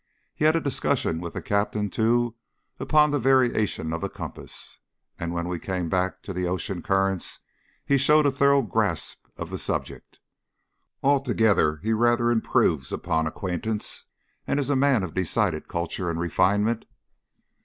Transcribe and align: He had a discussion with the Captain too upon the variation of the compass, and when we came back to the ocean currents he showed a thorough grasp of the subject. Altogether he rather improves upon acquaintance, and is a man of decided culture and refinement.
He 0.33 0.45
had 0.45 0.55
a 0.55 0.59
discussion 0.59 1.19
with 1.21 1.33
the 1.35 1.43
Captain 1.43 1.87
too 1.87 2.33
upon 2.79 3.11
the 3.11 3.19
variation 3.19 3.93
of 3.93 4.01
the 4.01 4.09
compass, 4.09 4.79
and 5.19 5.31
when 5.31 5.47
we 5.47 5.59
came 5.59 5.89
back 5.89 6.23
to 6.23 6.33
the 6.33 6.47
ocean 6.47 6.81
currents 6.81 7.41
he 7.85 7.99
showed 7.99 8.25
a 8.25 8.31
thorough 8.31 8.63
grasp 8.63 9.23
of 9.37 9.51
the 9.51 9.59
subject. 9.59 10.17
Altogether 11.03 11.77
he 11.83 11.93
rather 11.93 12.31
improves 12.31 12.91
upon 12.91 13.27
acquaintance, 13.27 14.05
and 14.47 14.59
is 14.59 14.71
a 14.71 14.75
man 14.75 15.03
of 15.03 15.13
decided 15.13 15.67
culture 15.67 16.09
and 16.09 16.19
refinement. 16.19 16.85